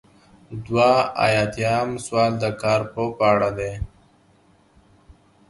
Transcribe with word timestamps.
دوه 0.65 0.91
ایاتیام 1.25 1.89
سوال 2.05 2.33
د 2.43 2.45
کارپوه 2.61 3.09
په 3.17 3.25
اړه 3.33 3.49
دی. 3.57 3.73